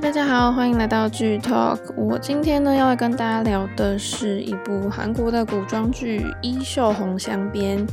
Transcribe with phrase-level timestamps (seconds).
[0.00, 1.80] 大家好，欢迎来到剧 Talk。
[1.96, 7.84] 我今天呢要来跟大家聊的是一部韩国的古装剧《衣袖红镶边》。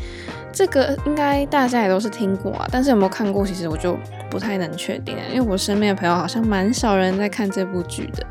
[0.53, 3.97] 这个应该大家也都是听过啊，但是有没有看过，其实我就
[4.29, 8.23] 不太能确定，因为我身边的朋友好像蛮少人在看这部剧的。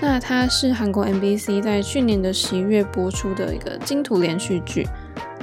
[0.00, 4.84] 那它是韩国 MBC 在去年的十一月播出的一个金土连续剧。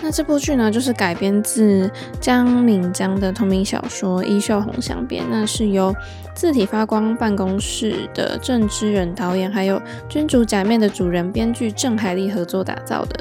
[0.02, 5.94] 那这部剧呢，就是改编自江敏江的同名小说《衣袖红镶边》，那是由
[6.34, 13.20] 字体发光办公室的郑之仁导演，还有君主假面的主人编剧郑海丽合作打造的。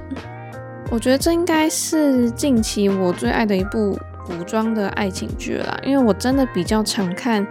[0.91, 7.47] 我觉得这应该是近期我最爱的一部古装的爱情剧啦，因为我真的比较常看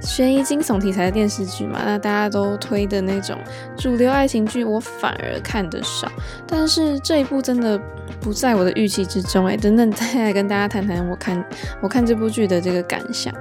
[0.00, 3.36] 悬疑惊悚题材的电视剧嘛，那大家都推的那种
[3.76, 6.10] 主流爱情剧，我反而看得少。
[6.46, 7.80] 但是这一部真的
[8.20, 11.44] 不在我的预期之中，哎，等等再来跟大家谈谈我看
[11.80, 13.32] 我看这部剧的这个感想。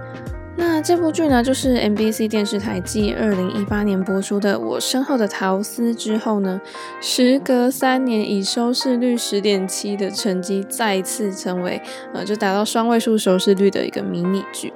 [0.77, 6.61] 那这部剧呢，就是 MBC 电视台继二零一八年播出的《我身后的桃丝》之后呢，
[7.01, 11.81] 时隔三年以收视率十点七的成绩再次成为
[12.13, 14.71] 呃，就达到双位数收视率的一个迷你剧。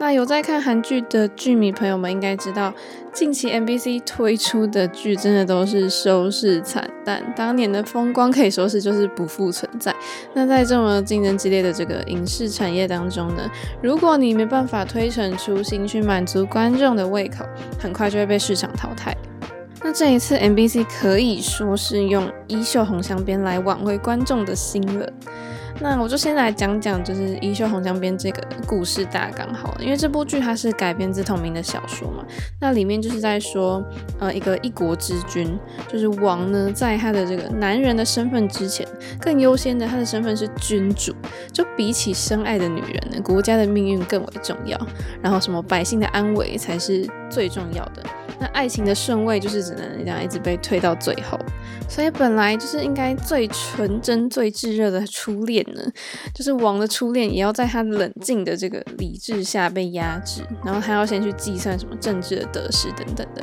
[0.00, 2.72] 那有在看韩剧的剧迷朋友们应该知道，
[3.12, 9.94] 近期 MBC 推出的剧真的都是收视惨淡，当年的风光可以说是就是不复存在。
[10.32, 13.46] 那在这么竞争激烈的这个影视产业当中呢，
[13.82, 17.44] 如果你没办法推陈出新去满足观众的胃口，
[17.78, 19.14] 很快就会被市场淘汰。
[19.82, 25.12] 那这一次 MBC 可以说是用衣袖红镶边来挽回观众的心了。
[25.82, 32.22] 那我就先来讲讲，就是《衣袖红镶边》这个故事大纲好了，因为这部剧它是改编自同名的小说嘛。
[32.60, 33.82] 那里面就是在说，
[34.18, 35.58] 呃，一个一国之君，
[35.88, 38.86] 就是王呢，在他的这个男人的身份之前，
[39.18, 41.14] 更优先的他的身份是君主，
[41.50, 44.78] 就比起深爱的女人呢，国家的命运更为重要，
[45.22, 48.02] 然后什么百姓的安危才是最重要的。
[48.40, 51.38] 那爱情的顺位就是只能这样一直被推到最后，
[51.88, 55.82] 所以本来就是应该最纯真、最炙热的初恋呢，
[56.34, 63.42] 就是王的初恋，也要在他冷静的这个理智下被压制，然后他要先去计算什么政治的得失等等的。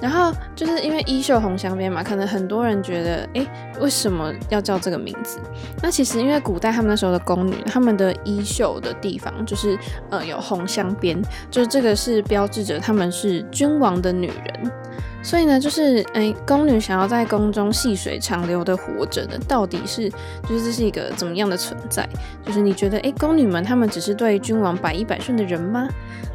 [0.00, 5.40] 然后就是因为衣袖红镶边嘛，可能很多人觉得，哎，为什么要叫这个名字？
[5.82, 9.78] 那其实因为古代他们那时候的宫女，他们的衣袖的地方就是
[10.10, 11.20] 呃有红镶边，
[11.50, 14.72] 就这个是标志着他们是君王的女人。
[15.20, 20.08] 所以呢，就是诶，宫女想要在宫中细水长流的活着的，到底是
[20.48, 22.08] 就是这是一个怎么样的存在？
[22.46, 25.88] 就是你觉得，诶，宫女们她们只是对君王百依百顺的人吗？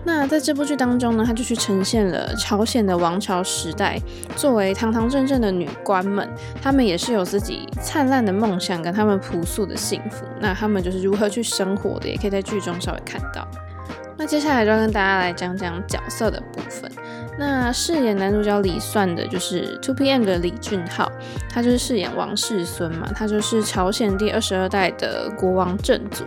[0.05, 3.97] 那在这部剧当中呢，她就去呈现了朝鲜的王朝时代，
[4.35, 6.29] 作为堂堂正正的女官们，
[6.61, 10.25] 她们也是有自己灿烂的梦想跟她们朴素的幸福。
[10.41, 13.47] 那她们就是如何去生活的，也可以在剧中稍微看到。
[14.15, 16.91] 那接下来就要跟大家来讲讲角色的部分。
[17.37, 21.11] 那饰演男主角李算的就是 T.O.P.M 的李俊昊，
[21.49, 26.23] 他就是饰演王世孙嘛，他就是朝鲜第二十二代的国王正祖。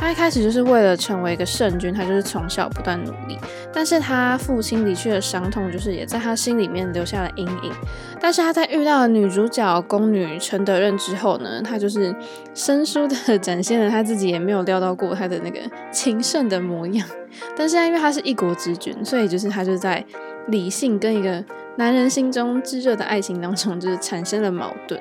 [0.00, 3.38] 他一开始就是为了成为一个圣君，他就是从小不断努力。
[3.70, 7.72] 但是他父亲离去的伤痛，就是也在他心里面留下了阴影。
[8.18, 12.14] 但是他在遇到了女主角宫女陈德任之后呢，他就是
[12.54, 15.60] 生疏的展现了他自己也没有料到过他的那个
[15.92, 17.06] 情圣的模样。
[17.54, 20.02] 但是因为他是一国之君，所以就是他就在。
[20.48, 21.44] 理性跟一个
[21.76, 25.00] 男人心中炙热的爱情当中，就是产生了矛盾。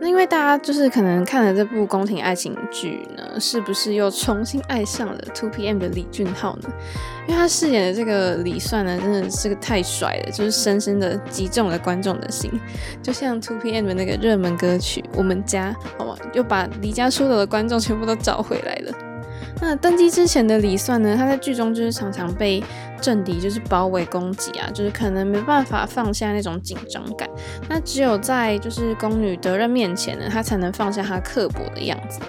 [0.00, 6.68] 那因为大家就是可能看了这部宫廷爱情剧呢，是不是又重新爱上了 Two PM 的李俊浩呢？
[7.26, 12.50] 因为他饰演的这个李算呢，真的是个太帅了，就是深深的击中了观众的心。
[13.02, 16.16] 就像 Two PM 的那个热门歌曲《我们家》，好吗？
[16.34, 18.92] 又把离家出走的观众全部都找回来了。
[19.60, 22.62] 那登基之前的李算呢，他在剧中就是常常被
[23.00, 27.28] 政敌就是包围攻击啊，就是可能没办法放下那种紧张感。
[27.68, 32.20] 那只有在就是宫女德任面前呢，他才能放下他刻薄的样子。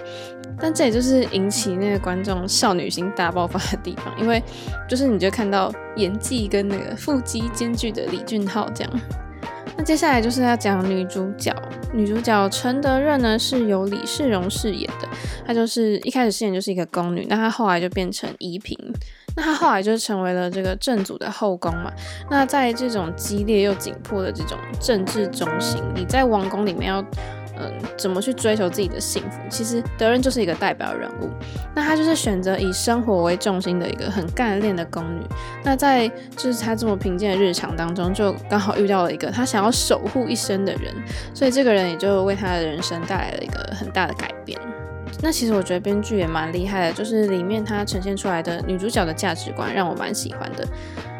[0.58, 4.42] 但这也就是引起那个观众少女心大爆发的地方，因为
[4.88, 9.00] 就是你就看到演技跟那个腹肌兼具的李俊昊这样。
[9.76, 11.54] 那接下来就是要讲女主角，
[11.92, 15.08] 女主角陈德润呢是由李世荣饰演的，
[15.46, 18.76] 她就是一开始饰演就是一个宫女，那她后来就变成妃嫔，
[19.36, 21.92] 那她后来就成为了这个正祖的后宫嘛。
[22.30, 27.04] 那在这种激烈又紧迫的这种政治中心，你在王宫里面要。
[27.58, 29.40] 嗯，怎么去追求自己的幸福？
[29.48, 31.30] 其实德任就是一个代表人物。
[31.74, 35.26] 那他就是选择以生活为重心的一个很干练的宫女。
[35.64, 40.94] 那在就是他这么平静的日常当中，就刚好遇到了一个他想要守护一生的人，
[41.34, 44.60] 所以这个人也就为他的人生带来了一个很大的改变。
[45.22, 50.66] 那其实我觉得编剧也蛮厉害的，就是里面他呈现出来的女主角的价值观让我蛮喜欢的。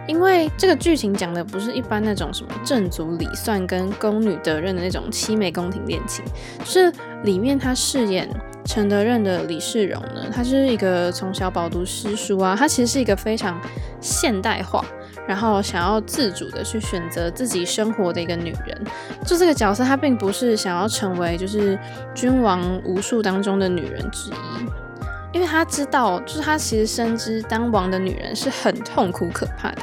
[0.06, 6.24] 因为这个剧情讲的不是一般那种什么正族李算跟宫女德任的那种凄美宫廷恋情，
[6.64, 6.92] 是
[7.24, 8.28] 里面他饰演
[8.64, 13.60] 陈德任的李世荣呢，他就是一个从小饱读诗书啊，他其实是一个非常
[14.00, 14.84] 现代化，
[15.26, 18.80] 然后想要自主的去选择自己生活的一个女人。
[19.24, 21.78] 就这个角色，她并不是想要成为就是
[22.14, 24.85] 君王无数当中的女人之一。
[25.36, 29.82] 因为他知道，就是他其实深知当王的女人是很痛苦可怕的，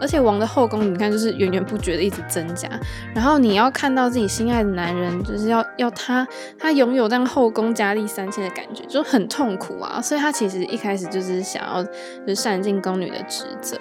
[0.00, 2.68] 而且王的后宫，你看就是源源不绝的一直增加，
[3.14, 6.26] 然后你要看到自己心爱的男人，就是要要他
[6.58, 10.02] 他拥有这样后宫佳丽三千的感觉，就很痛苦啊。
[10.02, 11.90] 所以他其实一开始就是想要就
[12.26, 13.78] 是善尽宫女的职责，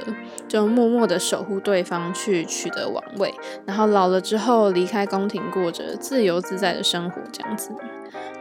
[0.47, 3.33] 就默默的守护对方去取得王位，
[3.65, 7.71] 然后老了之后离开宫廷，过着自由自在的生活，这样子。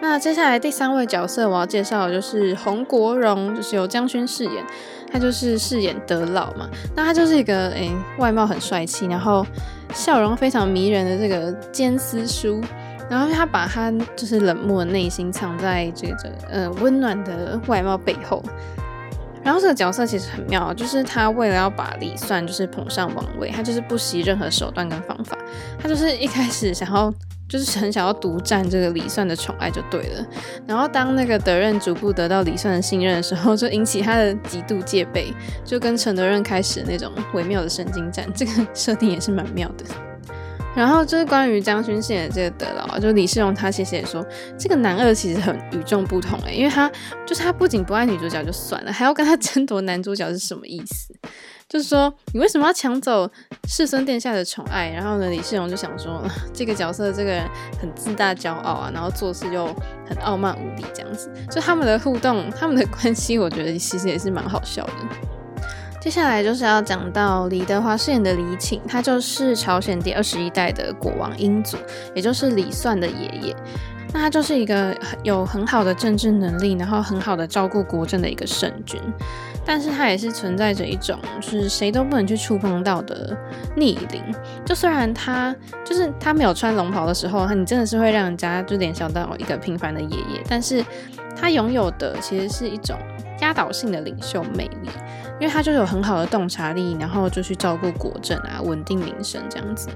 [0.01, 4.65] 那接下来第三位角色我要介绍的就是洪国荣，就是由江勋饰演，
[5.11, 6.69] 他就是饰演德老嘛。
[6.95, 9.45] 那他就是一个诶、外貌很帅气，然后
[9.95, 12.61] 笑容非常迷人的这个奸私书，
[13.09, 18.43] 然后他把他就是冷漠的内心藏在这个呃温暖的外貌背后。
[19.43, 25.39] 然后这个角色其实很妙，就是他为了要把李算就是捧上王位，他就是不惜任何手段跟方法，
[25.81, 27.13] 他就是一开始想要。
[27.49, 30.27] 就是很想要独占这个李算的宠爱就对了，
[30.67, 35.33] 然后当那个德任逐步得到李算的信任的时候，就引起他的极度戒备，
[35.65, 39.85] 就跟陈德任开始那种微妙的神经战，这个设定也是蛮妙的。
[40.75, 44.23] 然后就是关于江勋饰演的这个德老，就李世荣他其实也说，
[44.59, 46.91] 这个男二其实很与众不同诶，因为他
[47.27, 51.15] 就是他不仅不爱女主角就算了，还要跟他争夺男主角是什么意思？
[51.69, 53.29] 就是说，你为什么要抢走
[53.67, 54.89] 世孙殿下的宠爱？
[54.91, 56.23] 然后呢，李世荣就想说，
[56.55, 57.45] 这个角色这个人
[57.81, 59.67] 很自大骄傲啊，然后做事又
[60.09, 61.29] 很傲慢无礼这样子。
[61.51, 64.93] 就他们的互动，他们的关系，我觉得其实也是蛮好笑的。
[66.01, 71.77] 接下来就是要讲到李德华饰演的李寝，他就是朝鲜第二十一代的国王英祖，
[72.15, 73.57] 也就是李算的爷爷。
[74.15, 79.01] 那他就是一个有很好的政治能力，然后很好的照顾国政的一个圣君。
[79.67, 83.37] 但是他也是存在着一种，就是谁都不能去触碰到的
[83.75, 84.23] 逆鳞。
[84.65, 85.55] 就虽然他
[85.85, 90.43] 就是他没有穿龙袍的时候，你真的是会让人家就联想到一个平凡的爷爷。
[90.49, 90.85] 但是
[91.35, 92.97] 他拥有的其实是一种
[93.41, 94.89] 压倒性的领袖魅力，
[95.41, 99.89] 因为他就有很好的洞察力，然后就去照顾国政啊，稳定民生这样子。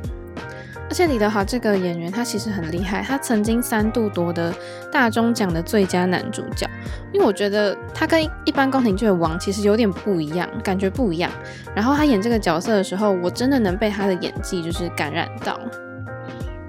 [0.91, 4.53] 而且李德华这个演员，他其实很厉害，他曾经三度夺得
[4.91, 6.69] 大钟奖的最佳男主角。
[7.13, 11.31] 因为我觉得他跟一般宫廷剧的王其实有点不一样，感觉不一样。
[11.77, 15.59] 然后他演这个角色的时候，我真的能被他的演技就是感染到。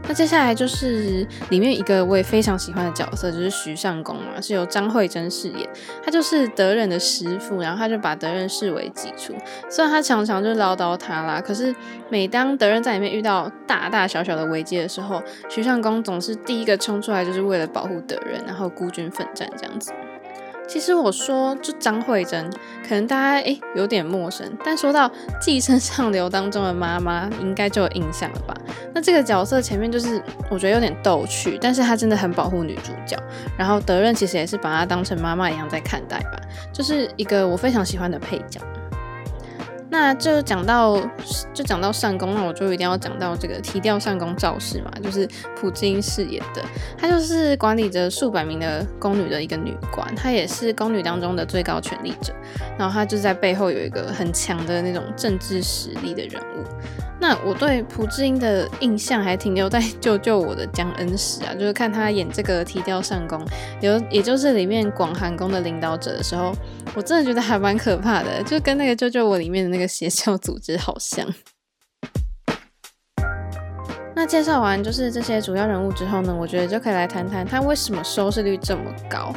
[0.07, 5.69] 那接下来就是里面一个我也非常喜欢的角色，就是徐尚宫嘛，是由张慧珍饰演。
[6.03, 9.33] 他就是德仁的师傅，然后他就把德仁视为己出。
[9.69, 11.73] 虽然他常常就唠叨他啦，可是
[12.09, 19.93] 每当德仁在里面遇到大大小小的危机的时候，徐尚宫总是第一个冲出来，就是为了保护德仁，然后孤军奋战这样子。
[20.71, 22.49] 其实我说，就张慧珍，
[22.87, 25.09] 可能大家诶有点陌生，但说到
[25.41, 28.55] 《寄生上流》当中的妈妈，应该就有印象了吧？
[28.93, 33.21] 那这个角色前面就是我觉得有点逗趣，但是她真的很保护女主角，
[33.57, 36.39] 然后德润其实也是把她当成妈妈一样在看待吧，
[36.71, 38.61] 就是一个我非常喜欢的配角。
[39.91, 40.97] 那就讲到
[41.53, 46.63] 就讲到上宫，那我就一定要讲到这个提调上宫赵氏嘛，就是普京饰演的，
[46.97, 52.33] 她就是管理着数百名的宫女的一个女官，她也是宫女当中的最高权力者，
[52.79, 56.63] 然后她就在背后有一个很强的那种政治实力的人物。
[57.21, 63.39] 那我对朴智英的印象还停留在《救救我的江恩时》啊，就是看他演这个提调上宫，
[63.79, 66.51] 有也就是里面广寒宫的领导者的时候，
[66.95, 71.23] 我真的觉得还蛮可怕的，就跟那个《救救我》里面的那个邪教组织好像。
[74.15, 79.31] 那介绍完就是这些主要人物之后呢，我觉得就可以来谈谈他为什么收视率这么高。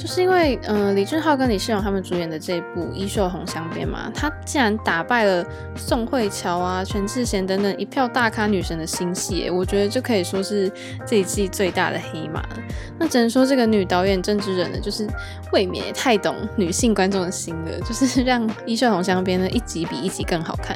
[0.00, 5.44] 就是因为，嗯、呃，李俊昊跟李世荣他们主演的这部《衣袖红镶边》嘛，他竟然打败了
[5.76, 10.72] 宋慧乔啊、全智贤等等一票大咖女神的新戏，我觉得就可以说是
[11.06, 12.56] 这一季最大的黑马了。
[12.98, 15.06] 那只能说这个女导演郑之人呢，就是
[15.52, 20.74] 未免也太懂女性观众的心了，就是让《衣袖红镶边》呢一集比一集更好看。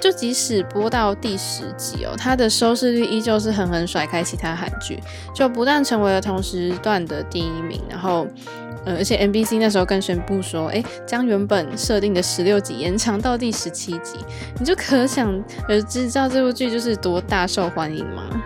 [0.00, 5.02] 就即使播到第十集哦，它的收视率依旧是狠狠甩开其他韩剧，
[5.34, 8.26] 就不但成为了同时段的第一名，然后，
[8.84, 14.16] 呃，而且 NBC 那时候更宣布说，哎，将原本设定的十六集延长到第十七集，
[14.58, 15.32] 你就可想
[15.68, 18.42] 而知，知道这部剧就是多大受欢迎吗？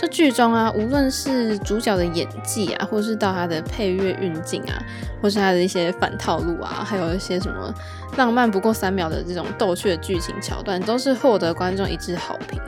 [0.00, 4.82] 这剧中啊，无论是主角的演技啊，或是到他的配乐运镜啊，
[5.20, 7.70] 或是他的一些反套路啊，还有一些什么
[8.16, 12.58] 浪漫不过三秒的这种逗趣的剧情桥段，都是获得观众一致好评。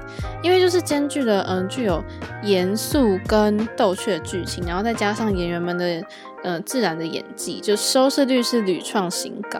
[0.42, 2.04] 因为就是兼具了嗯具有
[2.42, 6.04] 严肃跟逗趣的剧情，然后再加上演员们的嗯、
[6.42, 9.58] 呃、自然的演技，就收视率是屡创新高。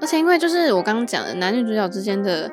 [0.00, 2.48] 而且因为就是我刚刚讲的男女主角之间的。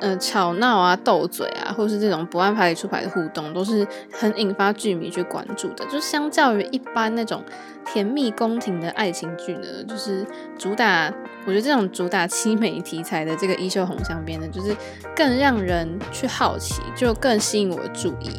[0.00, 5.84] 呃，吵闹啊，斗嘴啊，或是这种不按牌理出牌的互动，都是很引发剧迷去关注的。
[5.86, 7.42] 就相较于一般那种
[7.86, 10.26] 甜蜜宫廷的爱情剧呢，就是
[10.58, 11.12] 主打，
[11.46, 14.74] 我觉得这种主打凄美题材的这个《衣袖红镶边》呢，就是
[15.14, 18.30] 更让人去好奇，就更吸引我的注意。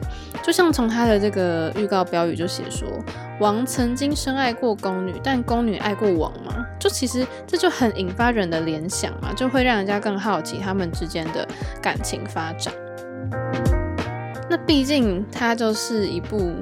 [0.42, 2.88] 就像从他的这个预告标语就写说。
[3.42, 6.66] 王曾经深爱过宫女，但宫女爱过王吗？
[6.80, 11.46] 就其实这就很引发人的联想嘛，就会让人家更好奇他们之间的
[11.82, 12.74] 感情发展。
[14.50, 16.56] 那毕竟它就是一部。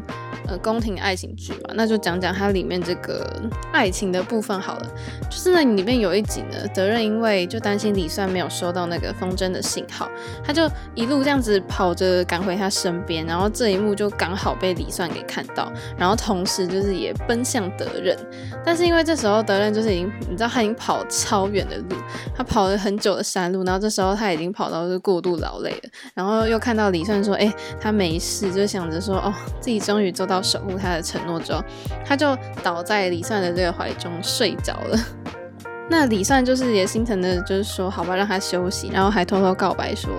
[0.48, 3.26] 呃，宫廷爱情剧嘛，那就讲讲它里面这个
[3.72, 4.88] 爱情的部分好了。
[5.30, 10.10] 就是那里面有一集呢，德任因为就担心李算没有收到那个风筝的信号，
[10.44, 18.18] 他就一路这样子跑着赶回他身边，然后这一幕就刚好被李算给看到，然后同时就是也奔向德任。
[18.66, 21.96] 但是因为这时候德任就是已经，你知道他已经跑超远的路，
[22.36, 30.33] 他跑了很久的山路，然后这时候他已经跑到是过度劳累了，然后又看到李算说，哎、他没事，就想着说，哦，自己终于做到。
[30.34, 31.64] 到守护他的承诺之后，
[32.06, 35.00] 他就倒在李算的这个怀中睡着了。
[35.90, 40.10] 那李算就是也心疼的，就是说好吧，让他休息，然后还偷偷告白说：“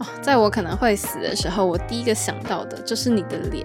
[0.00, 3.64] 哦，在我可能会死的时候，我第一个想到的就是你的脸。”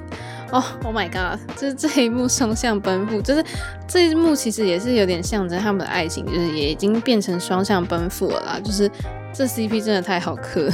[0.52, 1.40] 哦，Oh my God！
[1.58, 3.44] 就是这一幕双向奔赴，就是
[3.88, 8.60] 这一幕其实也是有点象征他们的爱情，就是也已经变成双向奔赴了啦。
[8.64, 8.90] 就是
[9.34, 10.70] 这 CP 真的太好磕。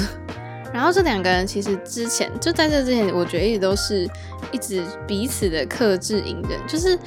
[0.74, 4.08] 然后这两个人其实之前就在这之前，我觉得一直都是
[4.52, 6.98] 一直彼此的克制隐忍，就是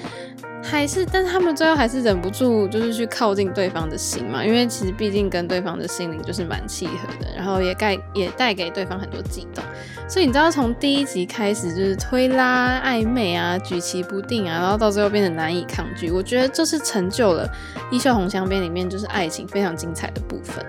[0.63, 9.63] 还是，但是他们最后还是忍不住，就是去靠近对方的心嘛，因为其实毕竟跟对方的心灵就是蛮契合的，然后也带也带给对方很多悸动，
[10.09, 17.47] 所以你知道从第一集开始就是推拉暧昧啊，举棋不定啊，然后到最后变得难以抗拒，我觉得这是成就了
[17.95, 20.65] 《衣袖红香边》里面就是爱情非常精彩的部分。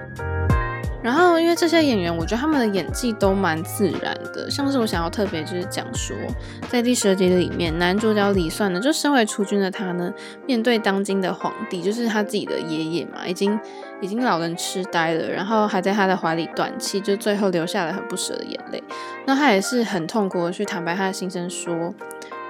[1.06, 4.50] 然后，因为这些演员，我觉得他们的演技都蛮自然的。
[4.50, 6.18] 像是我想要特别就是讲说，
[6.68, 10.12] 在第十二集里面，男主角李算呢，就身为储君的他呢，
[10.48, 13.60] 面对当今的皇帝，就是他自己的爷爷嘛，已经
[14.02, 18.84] 已经老人痴呆了，然后还在他的怀里断气，就最后流下了很不舍的眼泪。
[19.28, 21.94] 那他也是很痛苦的去坦白他的心声，说：“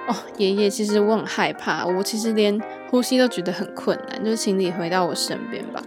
[0.08, 2.58] 哦，爷爷，其实我很害怕，我其实连
[2.90, 5.82] 呼吸都觉得很困难，就是请你回到我身边吧。”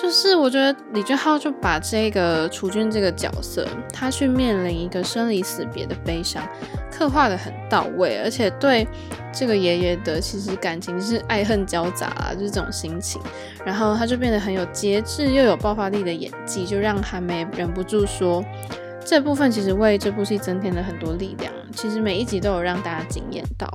[0.00, 6.40] 就是我觉得李俊昊就把这个楚君这个角色，他去面临一个生离死别的悲伤，
[6.88, 8.86] 刻画的很到位，而且对
[9.32, 13.20] 这个爷爷的其实感情是爱恨交杂啊，就是这种心情。
[13.66, 18.42] 然后他就变得很有节制又有爆发力的演技，就让韩梅忍不住说，
[19.04, 21.52] 这部分其实为这部戏增添了很多力量。
[21.74, 23.68] 其实每一集都有让大家惊艳到。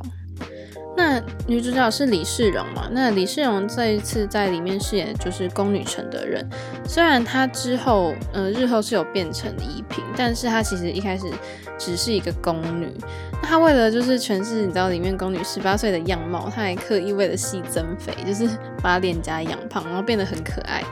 [0.95, 2.87] 那女主角是李世荣嘛？
[2.91, 6.47] 那李世荣这一次在里面饰演的就是宫女陈德人。
[6.85, 11.25] 虽然她之后，呃，日后是有变成仪嫔，但是她其实一开始
[11.79, 12.87] 只是一个宫女。
[13.41, 18.47] 那她为了就是诠释你知道里面宫女十八岁的样貌，她还刻意为了戏增肥，就是
[18.81, 20.83] 把脸颊养胖，然后变得很可爱。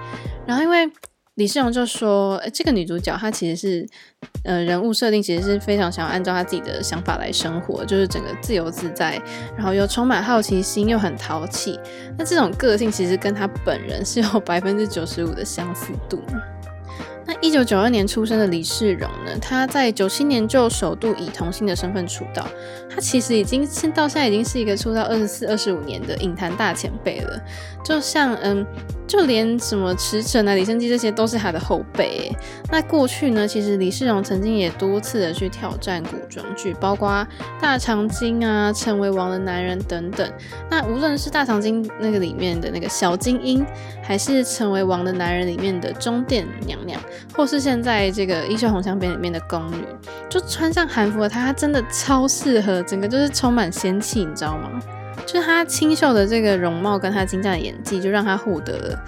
[0.47, 0.89] 然后因为
[1.35, 3.87] 李世荣就说，欸，这个女主角她其实是，
[4.43, 9.21] 呃，人物设定其实是非常想要按照她自己的想法来生活，就是整个自由自在，
[9.55, 11.79] 然后又充满好奇心，又很淘气。
[12.17, 16.21] 那这种个性其实跟她本人是有 百分之九十五的相似度。
[17.25, 22.47] 那一九九二年出生的李世荣呢，他在九七年就首度以童星的身份出道，
[22.89, 27.41] 他其实已经现到现在已经是一个出道二十四、二十五年的影坛大前辈了，
[27.83, 28.65] 就像嗯。
[29.07, 32.33] 就连什么驰骋啊、李胜基这些都是他的后辈。
[32.71, 37.09] 那过去呢，其实李世荣曾经也多次的去挑战古装剧，包括
[37.61, 40.31] 《大长今》啊、《成为王的男人》等等。
[40.69, 43.65] 那无论是《大长今》那个里面的那个小金英，
[44.01, 47.01] 还是《成为王的男人》里面的中殿娘娘，
[47.33, 49.85] 或是现在这个《衣袖红镶边》里面的宫女，
[50.29, 54.69] 就穿上韩服的她，她真的超适合，整个就是充满仙气，你知道吗？
[55.31, 58.99] 就是她清秀的这个容貌，跟她精湛的演技，就让她获得了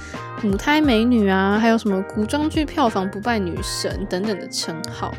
[0.41, 5.13] 母胎美女啊，还有什么古装剧票房不败女神等等的称号。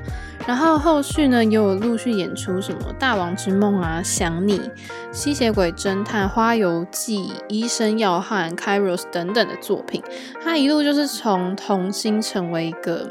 [0.46, 4.58] 然后后续呢，也有陆续演出什么《大王之梦》啊、《想你》、
[5.12, 7.18] 《吸血鬼侦探》、《花游记》、
[7.49, 10.02] 《医生要汉》、《Kairos》等等的作品。
[10.42, 13.11] 她一路就是从童星成为一个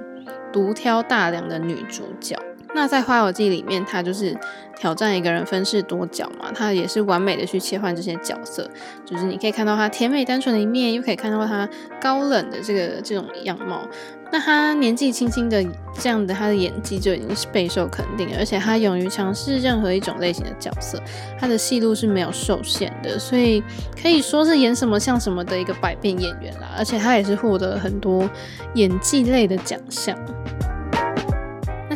[0.51, 2.37] 独挑大梁的女主角。
[2.75, 4.35] 那在《花游记》里面，他就是
[4.75, 8.69] 挑战一个人分饰多角嘛，他也是完美的去切换这些角色，
[9.05, 11.69] 就是你可以看到他甜美单纯的一面，又可以看到他
[12.01, 13.87] 高冷的这个这种样貌。
[14.31, 15.63] 那他年纪轻轻的
[15.99, 20.99] 这样的他的演技就已经是备受肯定，而且他勇于尝试任何一种类型的角色，
[21.39, 23.63] 他的戏路是没有受限的，所以
[24.01, 26.71] 可以说是演什么像什么的一个百变演员啦。
[26.75, 28.27] 而且他也是获得了很多
[28.73, 30.17] 演技类的奖项。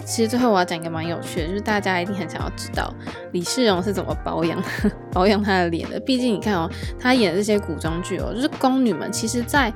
[0.07, 2.91] 其实最后我要讲一个蛮有趣的，就是大家一定很想要知道
[3.33, 4.63] 李世荣是怎么保养
[5.11, 5.99] 保养他的脸的。
[5.99, 9.71] 毕竟你看哦，他演的这些古装剧哦，就是宫女们，其实在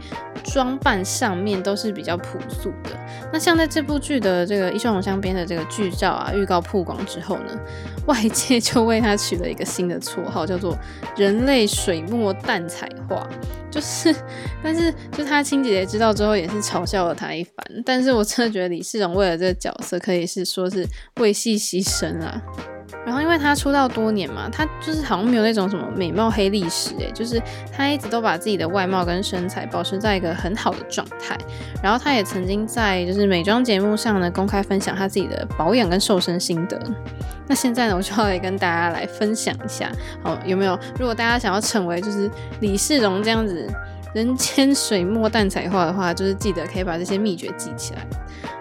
[0.46, 2.92] 装扮上面都是比较朴素的。
[3.34, 7.60] 那像在这部剧的这个《一袖红镶边》的这个剧照啊，预告曝光之后呢，
[8.08, 10.78] 外界就为他取了一个新的绰号，叫做
[11.18, 13.28] “人类水墨淡彩画”。
[13.72, 14.14] 就是，
[14.62, 17.56] 但是就他亲姐姐知道之后，也是嘲笑了他一番。
[17.86, 20.86] 但是我真的觉得李世荣为了这个角色，可以是说是
[21.22, 22.42] 为戏牺牲啊。
[23.06, 27.42] 然后因为他出道多年嘛，他就是好像没有那种什么美貌黑历史诶，就是
[27.76, 31.38] 他一直都把自己的外貌跟身材保持在一个很好的状态。
[31.82, 36.80] 然后他也曾经在就是美妆节目上呢公开分享他自己的保养跟瘦身心得。
[37.48, 39.92] 那现在呢，我就要来跟大家来分享一下，
[40.24, 40.80] 好，有没有？
[40.98, 42.30] 如果大家想要成为就是
[42.62, 43.68] 李世荣这样子
[44.14, 48.06] 人间水墨淡彩画的话，就是记得可以把这些秘诀记起来。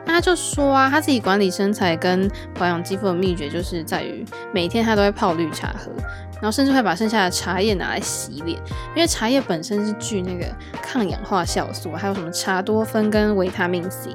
[0.07, 5.90] 那他就说啊，他自己管理身材跟保养肌肤的秘诀，就是在于每天他都会泡绿茶喝，
[6.35, 8.59] 然后甚至会把剩下的茶叶拿来洗脸，
[8.95, 10.47] 因为茶叶本身是具那个
[10.83, 14.11] 抗氧化酵素，还有什么茶多酚跟维他命 C。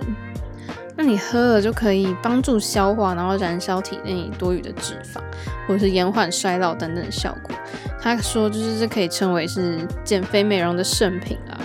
[0.97, 5.19] 那你喝了就可以帮助消化，然后燃烧体内多余的脂肪，
[5.67, 7.53] 或者是延缓衰老等等的效果。
[8.01, 11.59] 他说，就是这可以称为是减肥美容的圣品啊。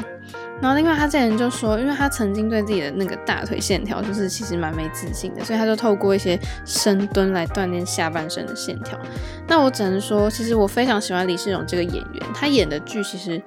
[0.60, 8.98] 然后另外他这人就说，因为他曾经对自己的那个大腿线条就是其实蛮没自信的，所以他就透过一些深蹲来锻炼下半身的线条。
[9.46, 13.40] 那我只能说，其实我非常喜欢李世荣这个演员，他演的剧其实。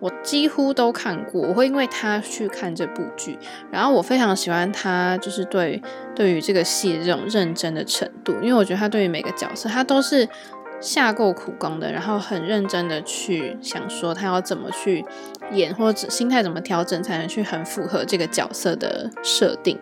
[0.00, 3.38] 我几乎都看过，我会因为他去看这部剧，
[3.70, 5.80] 然后我非常喜欢他，就是对
[6.14, 10.26] 对于这个戏的这种认真的程度，因为我觉得他对于每个角色，他都是
[10.80, 15.04] 下过苦功的，然后很认真的去想说他要怎么去
[15.52, 19.78] 演，或者心态怎么调整，才能去很符合这个角色的设定。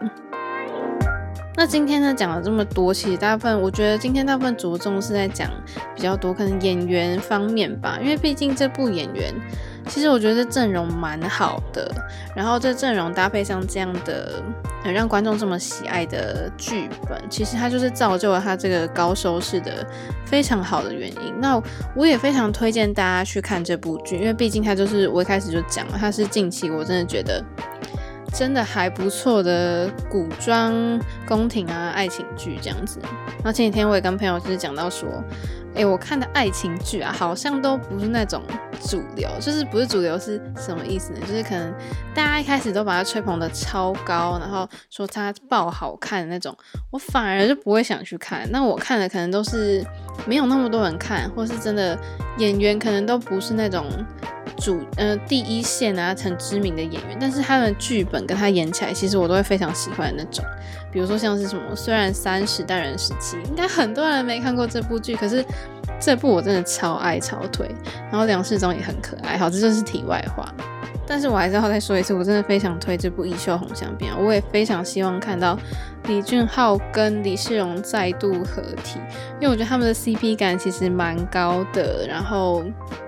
[1.56, 5.48] 那今天呢，讲了这么多，其实大部分我觉得今天大部分着重是在讲
[5.94, 9.32] 比较多可能演员方面吧，因为毕竟这部演员。
[9.86, 11.90] 其实我觉得这阵容蛮好的，
[12.34, 14.42] 然后这阵容搭配上这样的，
[14.82, 19.86] 很让观众这么喜爱的剧本，其实它就是造就了它这个高收视的
[20.26, 21.34] 非常好的原因。
[21.40, 21.60] 那
[21.96, 27.42] 我也非常推荐大家去看这部剧，因为毕竟它就是我一开始就讲了，它是近期我真的觉得
[28.32, 30.72] 真的还不错的古装
[31.26, 33.00] 宫廷啊爱情剧这样子。
[33.02, 35.08] 然后前几天我也跟朋友就是讲到说。
[35.74, 38.42] 诶、欸，我看的爱情剧啊，好像都不是那种
[38.80, 41.20] 主流，就是不是主流是什么意思呢？
[41.20, 41.72] 就是可能
[42.12, 46.56] 大家一开始都把它吹捧的超高，然后说它爆好看的那种，
[46.90, 48.50] 我反而就不会想去看。
[48.50, 49.84] 那我看的可能都是
[50.26, 51.96] 没有那么多人看，或是真的
[52.38, 53.86] 演员可能都不是那种。
[54.60, 60.44] 主呃第一线啊，很知名的演员，但是他的剧本跟他演起来，其实我都会非常喜欢的那种。
[60.90, 65.44] 比如说像是什么，虽然三十代人时期，应该很多人没看过这部剧，可是
[66.00, 67.68] 这部我真的超爱超推。
[68.10, 70.52] 然后梁世宗也很可爱，好，这就是题外话。
[71.08, 75.58] 但是我还是要再说一次，我真的非常推这部《一袖红香边》，我也非常希望看到
[76.06, 79.00] 李俊昊跟李世荣再度合体，
[79.40, 82.06] 因为我觉得他们的 CP 感其实蛮高的。
[82.06, 82.62] 然后，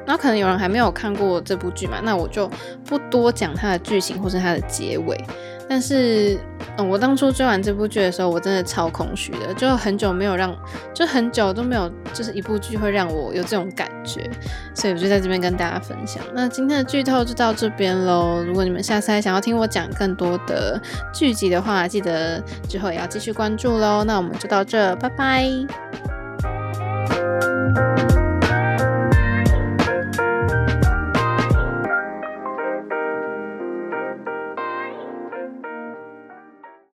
[0.06, 2.50] 那可能有人还没有看过这部剧嘛，那我就
[2.86, 5.22] 不多讲它的剧情或是它的结尾。
[5.68, 6.38] 但是，
[6.76, 10.56] 嗯，我当初追完这部剧的时候，我真的超空虚的，就很久没有让，
[10.94, 14.30] 就很久都没有，就是一部剧会让我有这种感觉，
[14.74, 16.22] 所以我就在这边跟大家分享。
[16.34, 18.42] 那今天的剧透就到这边喽。
[18.44, 20.80] 如果你们下次还想要听我讲更多的
[21.12, 24.04] 剧集的话，记得之后也要继续关注喽。
[24.04, 26.19] 那我们就到这，拜拜。